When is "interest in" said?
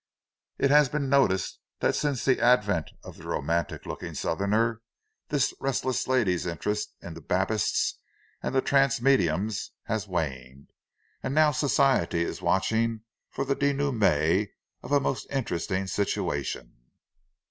6.47-7.13